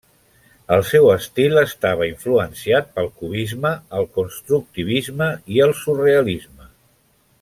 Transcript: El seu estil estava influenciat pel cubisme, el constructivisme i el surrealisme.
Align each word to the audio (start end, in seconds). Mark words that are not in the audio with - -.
El 0.75 0.79
seu 0.91 1.09
estil 1.15 1.59
estava 1.61 2.07
influenciat 2.11 2.89
pel 2.95 3.11
cubisme, 3.19 3.75
el 3.99 4.09
constructivisme 4.17 5.29
i 5.57 5.63
el 5.67 5.77
surrealisme. 5.83 6.71